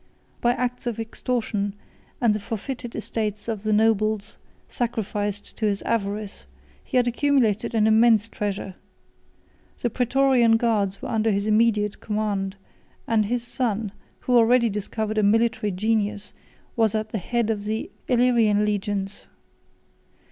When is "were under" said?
11.03-11.29